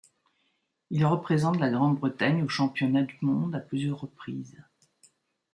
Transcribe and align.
Il 0.89 1.05
représente 1.05 1.59
la 1.59 1.69
Grande-Bretagne 1.69 2.41
aux 2.41 2.49
championnats 2.49 3.03
du 3.03 3.19
monde 3.21 3.53
à 3.53 3.59
plusieurs 3.59 4.01
reprises. 4.01 4.57